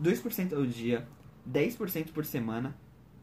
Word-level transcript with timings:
2% 0.00 0.54
ao 0.54 0.66
dia, 0.66 1.06
10% 1.48 2.10
por 2.12 2.24
semana 2.24 2.76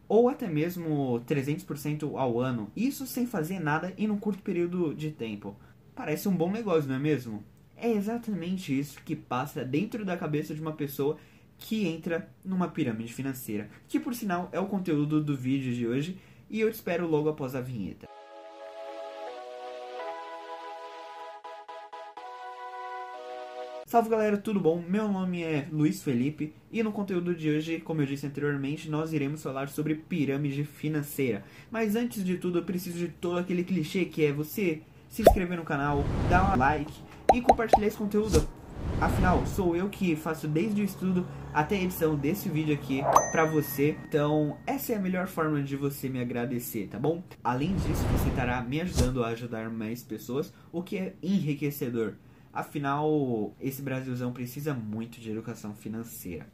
ou 0.07 0.29
até 0.29 0.47
mesmo 0.47 1.21
300% 1.27 2.17
ao 2.17 2.39
ano. 2.39 2.71
Isso 2.75 3.05
sem 3.05 3.25
fazer 3.25 3.59
nada 3.59 3.93
e 3.97 4.07
num 4.07 4.17
curto 4.17 4.41
período 4.41 4.93
de 4.93 5.11
tempo. 5.11 5.55
Parece 5.95 6.27
um 6.27 6.35
bom 6.35 6.51
negócio, 6.51 6.87
não 6.87 6.95
é 6.95 6.99
mesmo? 6.99 7.43
É 7.75 7.89
exatamente 7.89 8.77
isso 8.77 9.01
que 9.03 9.15
passa 9.15 9.65
dentro 9.65 10.05
da 10.05 10.17
cabeça 10.17 10.53
de 10.53 10.61
uma 10.61 10.73
pessoa 10.73 11.17
que 11.57 11.87
entra 11.87 12.29
numa 12.43 12.67
pirâmide 12.67 13.13
financeira, 13.13 13.69
que 13.87 13.99
por 13.99 14.15
sinal 14.15 14.49
é 14.51 14.59
o 14.59 14.67
conteúdo 14.67 15.21
do 15.21 15.35
vídeo 15.35 15.73
de 15.73 15.87
hoje 15.87 16.17
e 16.49 16.59
eu 16.59 16.71
te 16.71 16.75
espero 16.75 17.07
logo 17.07 17.29
após 17.29 17.55
a 17.55 17.61
vinheta. 17.61 18.07
Salve 23.91 24.09
galera, 24.09 24.37
tudo 24.37 24.57
bom? 24.57 24.81
Meu 24.87 25.09
nome 25.09 25.43
é 25.43 25.67
Luiz 25.69 26.01
Felipe 26.01 26.53
e 26.71 26.81
no 26.81 26.93
conteúdo 26.93 27.35
de 27.35 27.49
hoje, 27.49 27.81
como 27.81 28.01
eu 28.01 28.05
disse 28.05 28.25
anteriormente, 28.25 28.89
nós 28.89 29.11
iremos 29.11 29.43
falar 29.43 29.67
sobre 29.67 29.95
pirâmide 29.95 30.63
financeira. 30.63 31.43
Mas 31.69 31.93
antes 31.97 32.23
de 32.23 32.37
tudo, 32.37 32.59
eu 32.59 32.63
preciso 32.63 32.97
de 32.97 33.09
todo 33.09 33.39
aquele 33.39 33.65
clichê 33.65 34.05
que 34.05 34.23
é 34.23 34.31
você 34.31 34.81
se 35.09 35.23
inscrever 35.23 35.57
no 35.57 35.65
canal, 35.65 36.05
dar 36.29 36.53
um 36.53 36.57
like 36.57 36.93
e 37.33 37.41
compartilhar 37.41 37.85
esse 37.85 37.97
conteúdo. 37.97 38.47
Afinal, 39.01 39.45
sou 39.45 39.75
eu 39.75 39.89
que 39.89 40.15
faço 40.15 40.47
desde 40.47 40.79
o 40.79 40.85
estudo 40.85 41.27
até 41.53 41.75
a 41.75 41.83
edição 41.83 42.15
desse 42.15 42.47
vídeo 42.47 42.73
aqui 42.73 43.01
pra 43.33 43.43
você. 43.43 43.97
Então, 44.07 44.57
essa 44.65 44.93
é 44.93 44.95
a 44.95 45.01
melhor 45.01 45.27
forma 45.27 45.61
de 45.61 45.75
você 45.75 46.07
me 46.07 46.21
agradecer, 46.21 46.87
tá 46.87 46.97
bom? 46.97 47.21
Além 47.43 47.75
disso, 47.75 48.05
você 48.13 48.29
estará 48.29 48.61
me 48.61 48.79
ajudando 48.79 49.21
a 49.21 49.27
ajudar 49.27 49.69
mais 49.69 50.01
pessoas, 50.01 50.53
o 50.71 50.81
que 50.81 50.97
é 50.97 51.13
enriquecedor. 51.21 52.13
Afinal, 52.53 53.55
esse 53.59 53.81
Brasilzão 53.81 54.33
precisa 54.33 54.73
muito 54.73 55.19
de 55.19 55.31
educação 55.31 55.73
financeira. 55.73 56.47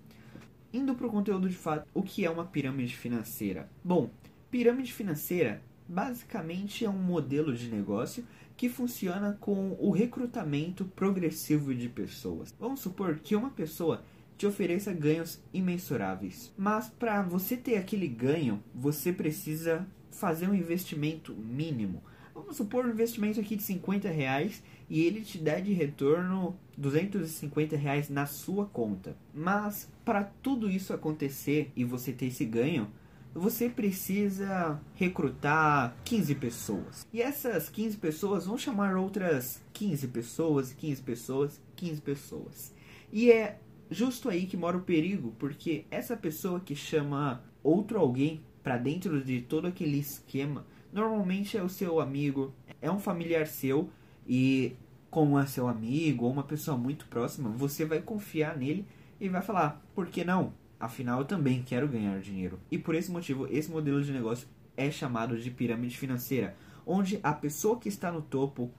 Indo 0.72 0.94
para 0.96 1.08
o 1.08 1.12
conteúdo 1.12 1.50
de 1.50 1.56
fato, 1.56 1.88
o 1.94 2.04
que 2.04 2.26
é 2.26 2.30
uma 2.30 2.46
pirâmide 2.46 2.96
financeira? 2.96 3.70
Bom, 3.84 4.10
pirâmide 4.52 4.94
financeira 4.94 5.62
basicamente 5.88 6.86
é 6.86 6.90
um 6.90 7.02
modelo 7.02 7.56
de 7.56 7.70
negócio 7.70 8.26
que 8.56 8.68
funciona 8.68 9.38
com 9.40 9.78
o 9.80 9.92
recrutamento 9.92 10.86
progressivo 10.86 11.74
de 11.74 11.88
pessoas. 11.88 12.54
Vamos 12.60 12.80
supor 12.80 13.20
que 13.20 13.36
uma 13.36 13.52
pessoa 13.52 14.04
te 14.38 14.46
ofereça 14.46 14.94
ganhos 14.94 15.42
imensuráveis, 15.54 16.54
mas 16.58 16.90
para 16.90 17.22
você 17.24 17.58
ter 17.58 17.78
aquele 17.78 18.08
ganho, 18.08 18.64
você 18.74 19.12
precisa 19.12 19.88
fazer 20.12 20.48
um 20.48 20.54
investimento 20.54 21.34
mínimo. 21.34 22.04
Vamos 22.38 22.56
supor 22.56 22.86
um 22.86 22.92
investimento 22.92 23.40
aqui 23.40 23.56
de 23.56 23.64
50 23.64 24.10
reais 24.10 24.62
e 24.88 25.04
ele 25.04 25.22
te 25.22 25.40
dá 25.40 25.60
de 25.60 25.74
retorno 25.74 26.56
250 26.78 27.76
reais 27.76 28.10
na 28.10 28.28
sua 28.28 28.68
conta. 28.68 29.18
Mas 29.34 29.92
para 30.06 30.24
tudo 30.24 30.70
isso 30.70 30.94
acontecer 30.94 31.72
e 31.76 31.84
você 31.84 32.14
ter 32.14 32.28
esse 32.28 32.46
ganho, 32.46 32.90
você 33.34 33.68
precisa 33.68 34.80
recrutar 34.94 35.98
15 36.06 36.36
pessoas. 36.36 37.08
E 37.12 37.24
essas 37.24 37.70
15 37.70 37.98
pessoas 37.98 38.46
vão 38.46 38.56
chamar 38.56 38.96
outras 38.96 39.60
15 39.74 40.08
pessoas, 40.10 40.72
15 40.74 41.02
pessoas, 41.02 41.62
15 41.76 42.02
pessoas. 42.02 42.74
E 43.12 43.32
é 43.32 43.60
justo 43.90 44.30
aí 44.30 44.46
que 44.46 44.56
mora 44.56 44.78
o 44.78 44.82
perigo, 44.82 45.34
porque 45.40 45.86
essa 45.90 46.16
pessoa 46.16 46.60
que 46.60 46.76
chama 46.76 47.44
outro 47.64 47.98
alguém 47.98 48.44
para 48.62 48.78
dentro 48.78 49.24
de 49.24 49.42
todo 49.42 49.66
aquele 49.66 49.98
esquema 49.98 50.68
normalmente 50.98 51.56
é 51.56 51.62
o 51.62 51.70
seu 51.70 52.00
amigo, 52.00 52.52
é 52.82 52.92
um 52.92 53.00
familiar 53.00 53.46
seu 53.46 53.90
e 54.28 54.76
como 55.12 55.40
é 55.40 55.46
seu 55.46 55.68
amigo 55.68 56.26
ou 56.26 56.32
uma 56.32 56.44
pessoa 56.44 56.76
muito 56.76 57.06
próxima, 57.06 57.50
você 57.50 57.86
vai 57.86 58.02
confiar 58.02 58.58
nele 58.58 58.86
e 59.20 59.30
vai 59.30 59.42
falar: 59.42 59.82
"Por 59.94 60.08
que 60.08 60.24
não? 60.24 60.54
Afinal, 60.80 61.20
eu 61.20 61.26
também 61.26 61.62
quero 61.62 61.88
ganhar 61.88 62.20
dinheiro". 62.20 62.60
E 62.72 62.78
por 62.78 62.96
esse 62.96 63.12
motivo, 63.12 63.48
esse 63.48 63.70
modelo 63.70 64.04
de 64.04 64.12
negócio 64.12 64.48
é 64.76 64.90
chamado 64.90 65.38
de 65.40 65.52
pirâmide 65.52 65.98
financeira, 65.98 66.56
onde 66.86 67.20
a 67.22 67.32
pessoa 67.32 67.80
que 67.80 67.90
está 67.90 68.12
no 68.12 68.22
topo, 68.22 68.72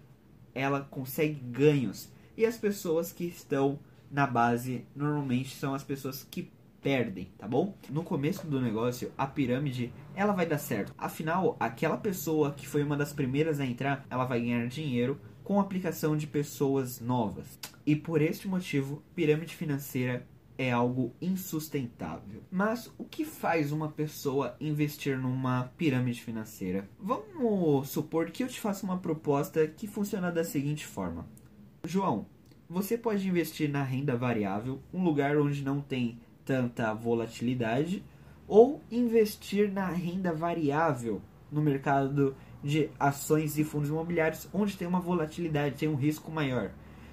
ela 0.55 0.81
consegue 0.81 1.35
ganhos 1.35 2.11
e 2.37 2.45
as 2.45 2.57
pessoas 2.57 3.13
que 3.13 3.25
estão 3.25 3.79
na 4.11 4.27
base 4.27 4.85
normalmente 4.95 5.55
são 5.55 5.75
as 5.75 5.85
pessoas 5.85 6.27
que 6.29 6.51
perdem, 6.89 7.29
tá 7.37 7.47
bom? 7.47 7.77
No 7.91 8.03
começo 8.03 8.47
do 8.47 8.63
negócio, 8.63 9.13
a 9.19 9.27
pirâmide, 9.27 9.93
ela 10.17 10.33
vai 10.33 10.47
dar 10.47 10.57
certo. 10.57 10.95
Afinal, 10.97 11.55
aquela 11.61 11.99
pessoa 11.99 12.53
que 12.53 12.67
foi 12.67 12.83
uma 12.83 12.97
das 12.97 13.13
primeiras 13.13 13.61
a 13.61 13.67
entrar, 13.67 14.07
ela 14.09 14.25
vai 14.25 14.41
ganhar 14.41 14.67
dinheiro 14.69 15.21
com 15.45 15.59
a 15.59 15.63
aplicação 15.63 16.17
de 16.17 16.27
pessoas 16.27 16.99
novas. 16.99 17.59
E 17.85 17.95
por 17.95 18.23
este 18.23 18.49
motivo, 18.49 19.03
pirâmide 19.15 19.55
financeira 19.55 20.27
é 20.57 20.73
algo 20.73 21.15
insustentável. 21.21 22.43
Mas 22.51 22.91
o 22.97 23.05
que 23.05 23.23
faz 23.23 23.71
uma 23.71 23.91
pessoa 23.91 24.57
investir 24.59 25.19
numa 25.19 25.65
pirâmide 25.77 26.23
financeira? 26.23 26.89
Vamos 26.99 27.91
supor 27.91 28.31
que 28.31 28.43
eu 28.43 28.49
te 28.49 28.59
faça 28.59 28.87
uma 28.87 28.97
proposta 28.97 29.69
que 29.69 29.87
funciona 29.87 30.33
da 30.33 30.43
seguinte 30.43 30.87
forma: 30.87 31.29
João, 31.85 32.25
você 32.67 32.97
pode 32.97 33.29
investir 33.29 33.71
na 33.71 33.83
renda 33.83 34.17
variável, 34.17 34.81
um 34.91 35.05
lugar 35.05 35.37
onde 35.37 35.63
não 35.63 35.83
tem 35.83 36.19
tanta 36.49 36.95
volatilidade, 36.95 38.03
ou 38.47 38.83
investir 38.91 39.71
na 39.71 39.89
renda 39.89 40.33
variável 40.33 41.21
no 41.53 41.61
mercado 41.61 42.35
de 42.65 42.89
ações 42.99 43.59
e 43.59 43.65
fundos 43.65 43.91
imobiliários, 43.91 44.49
onde 44.51 44.75
tem 44.75 44.89
uma 44.89 44.99
volatilidade, 44.99 45.77
tem 45.77 45.91
um 45.91 45.95
risco 45.95 46.31
maior. 46.31 46.71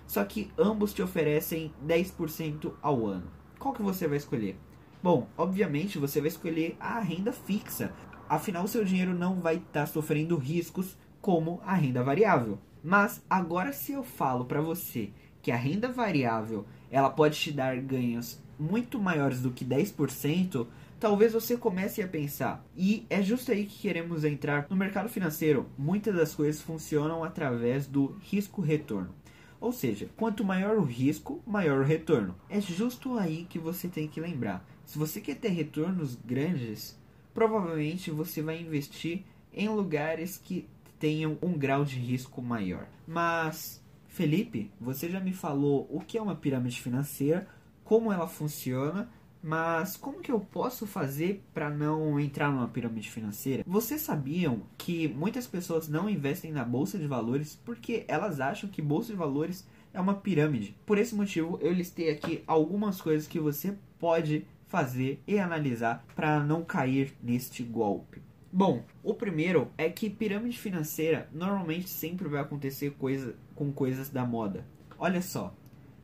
Só 0.08 0.24
que 0.24 0.50
ambos 0.58 0.94
te 0.94 1.02
oferecem 1.02 1.74
10% 1.86 2.72
ao 2.82 3.06
ano. 3.06 3.30
Qual 3.60 3.74
que 3.74 3.82
você 3.82 4.08
vai 4.08 4.16
escolher? 4.18 4.58
Bom, 5.04 5.28
obviamente 5.38 6.00
você 6.00 6.22
vai 6.22 6.30
escolher 6.30 6.78
a 6.80 7.02
renda 7.02 7.34
fixa. 7.34 7.92
Afinal, 8.30 8.66
seu 8.70 8.86
dinheiro 8.86 9.14
não 9.14 9.42
vai 9.42 9.56
estar 9.56 9.82
tá 9.82 9.86
sofrendo 9.86 10.38
riscos 10.38 10.98
como 11.20 11.60
a 11.66 11.74
renda 11.74 12.02
variável. 12.02 12.58
Mas 12.82 13.22
agora 13.30 13.74
se 13.74 13.92
eu 13.92 14.04
falo 14.04 14.46
para 14.46 14.62
você 14.62 15.12
que 15.46 15.52
a 15.52 15.56
renda 15.56 15.92
variável 15.92 16.66
ela 16.90 17.08
pode 17.08 17.38
te 17.38 17.52
dar 17.52 17.78
ganhos 17.78 18.40
muito 18.58 19.00
maiores 19.00 19.42
do 19.42 19.52
que 19.52 19.64
10%, 19.64 20.66
talvez 21.00 21.34
você 21.34 21.56
comece 21.56 22.02
a 22.02 22.08
pensar. 22.08 22.66
E 22.76 23.06
é 23.12 23.22
justo 23.22 23.52
aí 23.52 23.68
que 23.68 23.78
queremos 23.78 24.24
entrar 24.24 24.66
no 24.72 24.76
mercado 24.76 25.08
financeiro. 25.08 25.68
Muitas 25.78 26.16
das 26.16 26.34
coisas 26.34 26.64
funcionam 26.64 27.24
através 27.24 27.86
do 27.86 28.18
risco-retorno. 28.24 29.14
Ou 29.62 29.72
seja, 29.72 30.10
quanto 30.18 30.44
maior 30.44 30.78
o 30.78 30.84
risco, 30.84 31.40
maior 31.46 31.82
o 31.82 31.86
retorno. 31.86 32.34
É 32.50 32.60
justo 32.60 33.16
aí 33.16 33.46
que 33.48 33.60
você 33.60 33.88
tem 33.88 34.08
que 34.08 34.20
lembrar. 34.20 34.68
Se 34.84 34.98
você 34.98 35.22
quer 35.22 35.36
ter 35.36 35.50
retornos 35.50 36.16
grandes, 36.26 37.00
provavelmente 37.36 38.10
você 38.10 38.42
vai 38.42 38.60
investir 38.60 39.22
em 39.54 39.70
lugares 39.70 40.42
que 40.44 40.68
tenham 41.00 41.38
um 41.40 41.54
grau 41.54 41.86
de 41.86 42.00
risco 42.00 42.42
maior. 42.42 42.88
Mas, 43.08 43.85
Felipe, 44.16 44.72
você 44.80 45.10
já 45.10 45.20
me 45.20 45.34
falou 45.34 45.90
o 45.92 46.00
que 46.00 46.18
é 46.18 46.22
uma 46.22 46.38
pirâmide 46.38 46.80
financeira, 46.80 47.46
como 47.84 48.14
ela 48.14 48.30
funciona, 48.30 49.10
mas 49.44 49.98
como 49.98 50.22
que 50.22 50.32
eu 50.32 50.40
posso 50.40 50.88
fazer 50.88 51.44
para 51.54 51.70
não 51.70 52.18
entrar 52.18 52.50
numa 52.50 52.70
pirâmide 52.70 53.12
financeira? 53.12 53.66
Vocês 53.68 54.00
sabiam 54.00 54.62
que 54.78 55.10
muitas 55.10 55.46
pessoas 55.46 55.90
não 55.90 56.10
investem 56.10 56.50
na 56.50 56.64
bolsa 56.64 56.98
de 56.98 57.06
valores 57.06 57.60
porque 57.66 58.06
elas 58.08 58.40
acham 58.40 58.70
que 58.70 58.82
bolsa 58.82 59.12
de 59.12 59.20
valores 59.20 59.68
é 59.94 60.00
uma 60.00 60.14
pirâmide. 60.14 60.78
Por 60.86 60.98
esse 60.98 61.14
motivo, 61.14 61.60
eu 61.62 61.74
listei 61.74 62.10
aqui 62.10 62.42
algumas 62.48 63.02
coisas 63.02 63.28
que 63.28 63.38
você 63.38 63.78
pode 64.00 64.48
fazer 64.66 65.22
e 65.28 65.38
analisar 65.38 66.06
para 66.16 66.40
não 66.40 66.64
cair 66.64 67.14
neste 67.22 67.64
golpe. 67.64 68.22
Bom, 68.58 68.86
o 69.04 69.14
primeiro 69.14 69.70
é 69.78 69.90
que 69.90 70.10
pirâmide 70.10 70.58
financeira 70.58 71.30
normalmente 71.34 71.90
sempre 71.90 72.26
vai 72.30 72.40
acontecer 72.40 72.92
coisa, 72.92 73.36
com 73.54 73.70
coisas 73.70 74.10
da 74.10 74.26
moda. 74.26 74.66
Olha 74.98 75.22
só, 75.22 75.54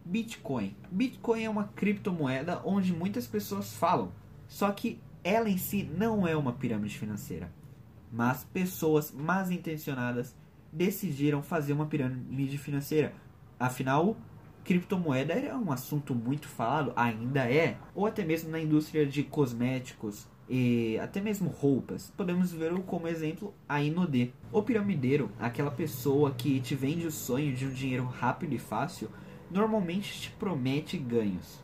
Bitcoin. 0.04 0.76
Bitcoin 0.92 1.46
é 1.46 1.50
uma 1.50 1.70
criptomoeda 1.70 2.62
onde 2.66 2.92
muitas 2.92 3.26
pessoas 3.26 3.74
falam, 3.78 4.12
só 4.50 4.70
que 4.70 5.00
ela 5.24 5.50
em 5.50 5.58
si 5.58 5.90
não 5.98 6.28
é 6.28 6.36
uma 6.36 6.52
pirâmide 6.52 6.98
financeira. 6.98 7.50
Mas 8.12 8.44
pessoas 8.44 9.14
mal 9.14 9.50
intencionadas 9.50 10.36
decidiram 10.74 11.42
fazer 11.42 11.72
uma 11.72 11.86
pirâmide 11.86 12.58
financeira. 12.58 13.14
Afinal, 13.58 14.18
criptomoeda 14.66 15.36
é 15.36 15.56
um 15.56 15.72
assunto 15.72 16.14
muito 16.14 16.50
falado, 16.50 16.92
ainda 16.97 17.50
é, 17.50 17.78
ou 17.96 18.06
até 18.06 18.26
mesmo 18.26 18.52
na 18.52 18.59
indústria 18.59 19.08
de 19.08 19.24
cosméticos 19.24 20.28
e 20.53 21.00
até 21.00 21.22
mesmo 21.22 21.50
roupas. 21.50 22.12
Podemos 22.18 22.52
ver 22.52 22.74
como 22.82 23.08
exemplo 23.08 23.53
a 23.70 23.82
Inodê. 23.82 24.32
O 24.52 24.62
piramideiro, 24.62 25.32
aquela 25.40 25.72
pessoa 25.72 26.32
que 26.32 26.59
te 26.59 26.76
vende 26.76 27.08
o 27.08 27.12
sonho 27.12 27.56
de 27.56 27.66
um 27.66 27.70
dinheiro 27.70 28.03
rápido 28.03 28.53
e 28.53 28.59
fácil, 28.59 29.09
normalmente 29.50 30.20
te 30.20 30.32
promete 30.32 30.98
ganhos, 30.98 31.64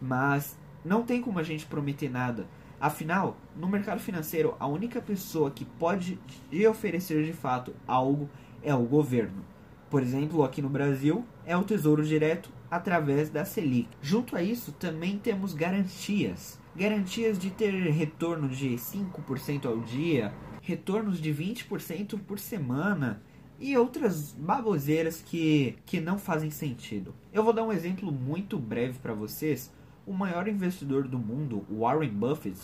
mas 0.00 0.56
não 0.84 1.02
tem 1.02 1.20
como 1.20 1.40
a 1.40 1.42
gente 1.42 1.66
prometer 1.66 2.08
nada. 2.08 2.46
Afinal, 2.80 3.36
no 3.56 3.68
mercado 3.68 3.98
financeiro, 3.98 4.54
a 4.60 4.68
única 4.68 5.02
pessoa 5.02 5.50
que 5.50 5.64
pode 5.64 6.16
te 6.48 6.64
oferecer 6.64 7.24
de 7.24 7.32
fato 7.32 7.74
algo 7.88 8.30
é 8.62 8.72
o 8.72 8.84
governo. 8.84 9.42
Por 9.90 10.02
exemplo, 10.02 10.44
aqui 10.44 10.60
no 10.60 10.68
Brasil 10.68 11.24
é 11.46 11.56
o 11.56 11.64
Tesouro 11.64 12.04
Direto 12.04 12.50
através 12.70 13.30
da 13.30 13.44
Selic. 13.44 13.88
Junto 14.02 14.36
a 14.36 14.42
isso, 14.42 14.72
também 14.72 15.18
temos 15.18 15.54
garantias. 15.54 16.60
Garantias 16.76 17.38
de 17.38 17.50
ter 17.50 17.72
retorno 17.90 18.48
de 18.48 18.76
5% 18.76 19.64
ao 19.64 19.78
dia, 19.80 20.32
retornos 20.60 21.18
de 21.20 21.32
20% 21.34 22.20
por 22.20 22.38
semana 22.38 23.22
e 23.58 23.76
outras 23.76 24.32
baboseiras 24.32 25.22
que, 25.22 25.76
que 25.86 26.00
não 26.00 26.18
fazem 26.18 26.50
sentido. 26.50 27.14
Eu 27.32 27.42
vou 27.42 27.54
dar 27.54 27.64
um 27.64 27.72
exemplo 27.72 28.12
muito 28.12 28.58
breve 28.58 28.98
para 28.98 29.14
vocês. 29.14 29.72
O 30.06 30.12
maior 30.12 30.46
investidor 30.48 31.08
do 31.08 31.18
mundo, 31.18 31.64
Warren 31.70 32.10
Buffett, 32.10 32.60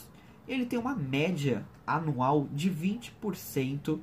ele 0.47 0.67
tem 0.67 0.79
uma 0.79 0.95
média 0.95 1.67
anual 1.87 2.47
de 2.53 2.71
20% 2.71 3.99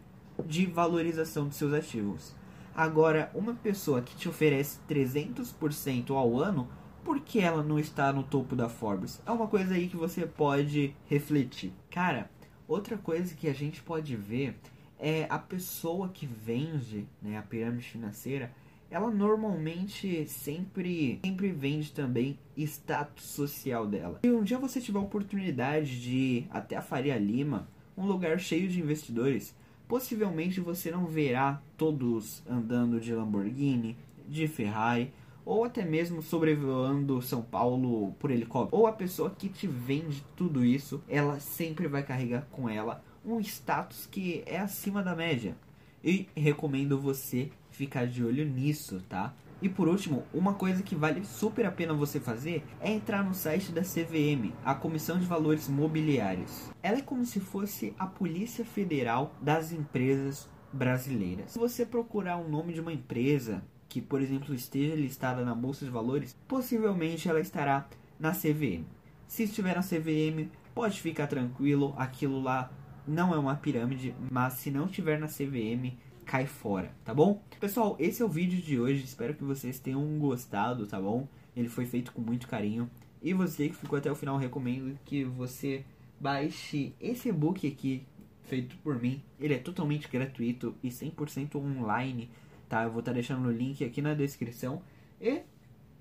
de 0.45 0.65
valorização 0.65 1.47
de 1.47 1.55
seus 1.55 1.71
ativos. 1.71 2.35
Agora, 2.75 3.29
uma 3.33 3.53
pessoa 3.53 4.01
que 4.01 4.15
te 4.15 4.29
oferece 4.29 4.79
300% 4.89 6.11
ao 6.11 6.37
ano, 6.37 6.69
por 7.03 7.19
que 7.19 7.39
ela 7.39 7.63
não 7.63 7.77
está 7.77 8.13
no 8.13 8.23
topo 8.23 8.55
da 8.55 8.69
Forbes? 8.69 9.21
É 9.25 9.31
uma 9.31 9.47
coisa 9.47 9.73
aí 9.73 9.87
que 9.87 9.97
você 9.97 10.25
pode 10.25 10.95
refletir. 11.07 11.73
Cara, 11.89 12.29
outra 12.67 12.97
coisa 12.97 13.35
que 13.35 13.47
a 13.47 13.53
gente 13.53 13.81
pode 13.81 14.15
ver 14.15 14.55
é 14.99 15.25
a 15.29 15.39
pessoa 15.39 16.09
que 16.09 16.25
vende 16.25 17.07
né, 17.21 17.37
a 17.37 17.41
pirâmide 17.41 17.83
financeira, 17.83 18.51
ela 18.89 19.09
normalmente 19.09 20.27
sempre, 20.27 21.19
sempre 21.23 21.51
vende 21.51 21.91
também 21.91 22.37
status 22.55 23.25
social 23.25 23.87
dela. 23.87 24.19
Se 24.23 24.29
um 24.29 24.43
dia 24.43 24.59
você 24.59 24.79
tiver 24.79 24.99
a 24.99 25.01
oportunidade 25.01 25.99
de 25.99 26.15
ir 26.15 26.47
até 26.51 26.75
a 26.75 26.81
Faria 26.81 27.17
Lima, 27.17 27.67
um 27.97 28.05
lugar 28.05 28.39
cheio 28.39 28.67
de 28.69 28.79
investidores, 28.79 29.55
possivelmente 29.91 30.61
você 30.61 30.89
não 30.89 31.05
verá 31.05 31.61
todos 31.75 32.41
andando 32.49 32.97
de 32.97 33.13
Lamborghini, 33.13 33.97
de 34.25 34.47
Ferrari, 34.47 35.11
ou 35.43 35.65
até 35.65 35.83
mesmo 35.83 36.21
sobrevoando 36.21 37.21
São 37.21 37.41
Paulo 37.41 38.13
por 38.13 38.31
helicóptero. 38.31 38.81
Ou 38.81 38.87
a 38.87 38.93
pessoa 38.93 39.29
que 39.29 39.49
te 39.49 39.67
vende 39.67 40.23
tudo 40.33 40.63
isso, 40.63 41.03
ela 41.09 41.41
sempre 41.41 41.89
vai 41.89 42.03
carregar 42.03 42.47
com 42.53 42.69
ela 42.69 43.03
um 43.25 43.41
status 43.41 44.07
que 44.09 44.43
é 44.45 44.59
acima 44.59 45.03
da 45.03 45.13
média. 45.13 45.57
E 46.01 46.29
recomendo 46.37 46.97
você 46.97 47.51
ficar 47.69 48.07
de 48.07 48.23
olho 48.23 48.45
nisso, 48.45 49.03
tá? 49.09 49.33
E 49.61 49.69
por 49.69 49.87
último, 49.87 50.23
uma 50.33 50.55
coisa 50.55 50.81
que 50.81 50.95
vale 50.95 51.23
super 51.23 51.65
a 51.67 51.71
pena 51.71 51.93
você 51.93 52.19
fazer 52.19 52.65
é 52.79 52.91
entrar 52.91 53.23
no 53.23 53.33
site 53.33 53.71
da 53.71 53.81
CVM, 53.81 54.53
a 54.65 54.73
Comissão 54.73 55.19
de 55.19 55.25
Valores 55.25 55.67
Mobiliários. 55.67 56.71
Ela 56.81 56.97
é 56.97 57.01
como 57.01 57.23
se 57.25 57.39
fosse 57.39 57.93
a 57.99 58.07
Polícia 58.07 58.65
Federal 58.65 59.35
das 59.39 59.71
empresas 59.71 60.49
brasileiras. 60.73 61.51
Se 61.51 61.59
você 61.59 61.85
procurar 61.85 62.37
o 62.37 62.49
nome 62.49 62.73
de 62.73 62.81
uma 62.81 62.91
empresa 62.91 63.63
que, 63.87 64.01
por 64.01 64.19
exemplo, 64.21 64.55
esteja 64.55 64.95
listada 64.95 65.45
na 65.45 65.53
Bolsa 65.53 65.85
de 65.85 65.91
Valores, 65.91 66.35
possivelmente 66.47 67.29
ela 67.29 67.39
estará 67.39 67.87
na 68.19 68.31
CVM. 68.31 68.85
Se 69.27 69.43
estiver 69.43 69.75
na 69.75 69.83
CVM, 69.83 70.49
pode 70.73 70.99
ficar 70.99 71.27
tranquilo, 71.27 71.93
aquilo 71.97 72.41
lá 72.41 72.71
não 73.07 73.33
é 73.33 73.37
uma 73.37 73.55
pirâmide, 73.55 74.15
mas 74.31 74.53
se 74.53 74.71
não 74.71 74.85
estiver 74.85 75.19
na 75.19 75.27
CVM, 75.27 75.97
cai 76.25 76.45
fora, 76.45 76.91
tá 77.03 77.13
bom? 77.13 77.41
Pessoal, 77.59 77.95
esse 77.99 78.21
é 78.21 78.25
o 78.25 78.29
vídeo 78.29 78.61
de 78.61 78.79
hoje, 78.79 79.03
espero 79.03 79.33
que 79.33 79.43
vocês 79.43 79.79
tenham 79.79 80.03
gostado, 80.19 80.87
tá 80.87 80.99
bom? 80.99 81.27
Ele 81.55 81.67
foi 81.67 81.85
feito 81.85 82.11
com 82.11 82.21
muito 82.21 82.47
carinho. 82.47 82.89
E 83.21 83.33
você 83.33 83.69
que 83.69 83.75
ficou 83.75 83.97
até 83.97 84.11
o 84.11 84.15
final, 84.15 84.37
recomendo 84.37 84.97
que 85.05 85.23
você 85.23 85.83
baixe 86.19 86.93
esse 86.99 87.29
e-book 87.29 87.67
aqui, 87.67 88.05
feito 88.43 88.75
por 88.77 88.99
mim. 88.99 89.21
Ele 89.39 89.53
é 89.53 89.57
totalmente 89.57 90.07
gratuito 90.07 90.75
e 90.83 90.89
100% 90.89 91.55
online, 91.55 92.29
tá? 92.67 92.83
Eu 92.83 92.91
vou 92.91 92.99
estar 92.99 93.11
tá 93.11 93.15
deixando 93.15 93.47
o 93.47 93.51
link 93.51 93.83
aqui 93.83 94.01
na 94.01 94.13
descrição. 94.13 94.81
E 95.19 95.41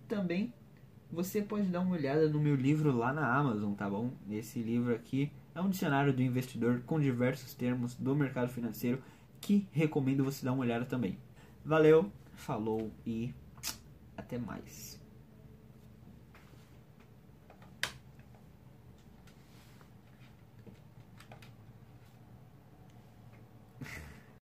também 0.09 0.53
você 1.13 1.43
pode 1.43 1.67
dar 1.67 1.81
uma 1.81 1.97
olhada 1.97 2.29
no 2.29 2.41
meu 2.41 2.55
livro 2.55 2.97
lá 2.97 3.13
na 3.13 3.35
Amazon, 3.35 3.75
tá 3.75 3.89
bom? 3.89 4.13
Esse 4.31 4.61
livro 4.61 4.95
aqui 4.95 5.31
é 5.55 5.61
um 5.61 5.69
dicionário 5.69 6.13
do 6.13 6.23
investidor 6.23 6.83
com 6.87 7.01
diversos 7.01 7.53
termos 7.55 7.95
do 7.95 8.15
mercado 8.15 8.49
financeiro 8.49 9.03
que 9.41 9.67
recomendo 9.73 10.25
você 10.25 10.45
dar 10.45 10.53
uma 10.53 10.63
olhada 10.63 10.85
também. 10.85 11.19
Valeu, 11.65 12.11
falou 12.35 12.91
e 13.07 13.33
até 14.17 14.39
mais. 14.39 15.00